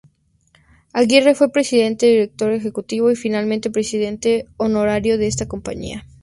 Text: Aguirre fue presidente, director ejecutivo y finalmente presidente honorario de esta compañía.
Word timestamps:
Aguirre 0.93 1.35
fue 1.35 1.51
presidente, 1.51 2.07
director 2.07 2.51
ejecutivo 2.53 3.11
y 3.11 3.15
finalmente 3.15 3.69
presidente 3.69 4.47
honorario 4.57 5.19
de 5.19 5.27
esta 5.27 5.47
compañía. 5.47 6.07